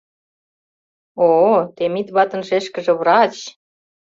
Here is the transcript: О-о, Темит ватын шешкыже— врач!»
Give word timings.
О-о, 1.27 1.57
Темит 1.75 2.07
ватын 2.15 2.41
шешкыже— 2.47 2.93
врач!» 2.99 3.35